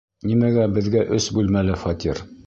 Нимәгә 0.29 0.63
беҙгә 0.77 1.03
өс 1.17 1.27
бүлмәле 1.35 1.77
фатир? 1.83 2.23